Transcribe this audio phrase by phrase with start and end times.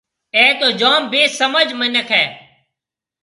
[0.35, 2.25] اَي تو جوم بيسمجھ مِنک هيَ۔